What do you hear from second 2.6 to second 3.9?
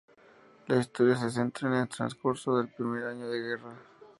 primer año de guerra.